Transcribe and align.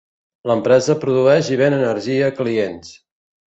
L'empresa 0.51 0.95
produeix 1.03 1.53
i 1.55 1.59
ven 1.61 1.77
energia 1.79 2.25
a 2.29 2.35
clients. 2.43 2.93